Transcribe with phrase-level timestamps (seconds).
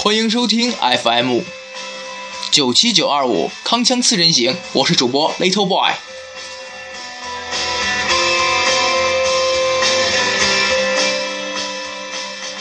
[0.00, 1.40] 欢迎收听 FM
[2.52, 5.92] 九七九二五铿锵四人行，我是主播 Little Boy。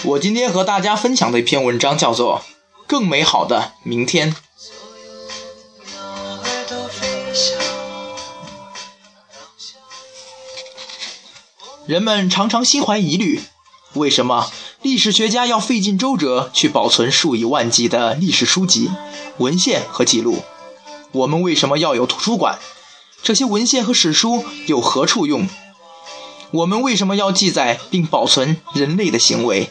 [0.04, 2.42] 我今天和大家分享的一篇文章叫做
[2.88, 4.34] 《更美好的明天》。
[11.86, 13.40] 人们常常心怀疑虑：
[13.98, 14.50] 为什么
[14.82, 18.90] 历史学家要费尽周折去保存数以万计的历史书籍、
[19.38, 20.44] 文献和记录？
[21.12, 22.60] 我们为什么要有图书馆？
[23.24, 25.50] 这些文献和史书有何处用？
[26.52, 29.70] 我们为什么要记载并保存人类的行为？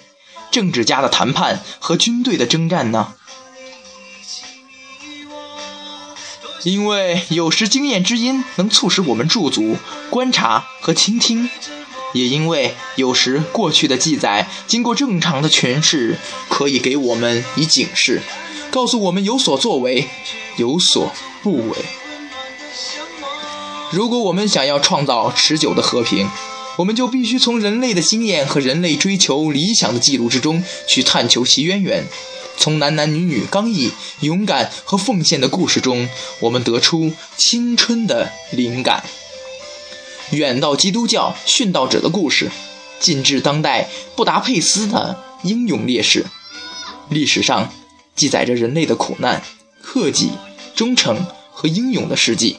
[0.51, 3.15] 政治家的谈判和军队的征战呢？
[6.65, 9.77] 因为有时经验之音能促使我们驻足、
[10.11, 11.49] 观察和倾听；
[12.13, 16.17] 也因为有时过去的记载经过正常的诠释，
[16.49, 18.23] 可以给我们以警示，
[18.71, 20.07] 告诉我们有所作为，
[20.57, 21.77] 有所不为。
[23.93, 26.29] 如果我们想要创造持久的和平，
[26.77, 32.05] 我们就必须从人类的经验和人类追求理想的记录之中去探求其渊源，
[32.57, 36.09] 从男男女女刚毅、勇敢和奉献的故事中，
[36.41, 39.05] 我们得出青春的灵感。
[40.31, 42.51] 远到基督教殉道者的故事，
[42.99, 46.27] 近至当代布达佩斯的英勇烈士，
[47.09, 47.73] 历史上
[48.17, 49.43] 记载着人类的苦难、
[49.83, 50.31] 克己、
[50.75, 52.59] 忠诚和英勇的事迹。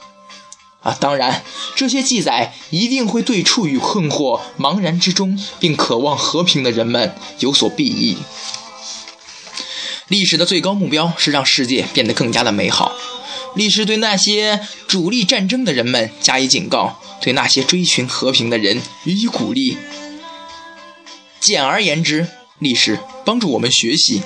[0.81, 1.43] 啊，当然，
[1.75, 8.15] 这些记载一定会对处于困惑、茫然之中并渴望和平的人们有所裨益。
[10.09, 12.93] 历史的最高目标是让世界变得更加的美好。
[13.55, 19.77] 历史对那些主力战争的人们加以警告，对那些追寻和平的人予以鼓励。
[21.39, 22.27] 简而言之，
[22.59, 24.21] 历史帮助我们学习，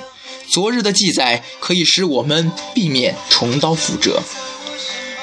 [0.48, 4.22] 昨日的记载可以使我们避免重蹈覆辙。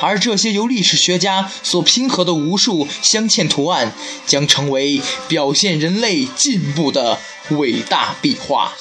[0.01, 3.93] 而这些由历史学家所拼合的无数镶嵌图案，
[4.25, 7.19] 将成为表现人类进步的
[7.49, 8.73] 伟大壁画。